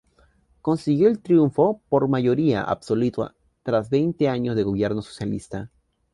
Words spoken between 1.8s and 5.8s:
por mayoría absoluta tras veinte años de gobierno socialista.